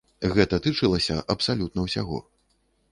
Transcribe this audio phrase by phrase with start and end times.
[0.37, 2.17] Гэта тычылася абсалютна ўсяго.